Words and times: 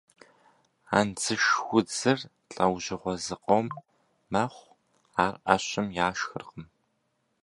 Андзыш 0.99 1.45
удзыр 1.75 2.19
лӏэужьыгъуэ 2.53 3.13
зыкъом 3.25 3.67
мэхъу, 4.31 4.71
ар 5.23 5.33
ӏэщым 5.43 5.87
яшхыркъым. 6.07 6.65